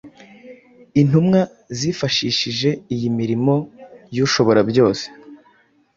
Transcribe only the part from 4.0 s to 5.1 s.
y’Ushoborabyose,